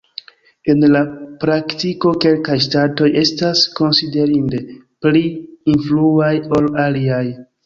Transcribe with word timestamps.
En 0.73 0.79
la 0.93 1.01
praktiko, 1.43 2.13
kelkaj 2.25 2.55
ŝtatoj 2.67 3.09
estas 3.21 3.61
konsiderinde 3.81 4.63
pli 5.07 5.23
influaj 5.77 6.33
ol 6.59 6.73
aliaj. 6.87 7.23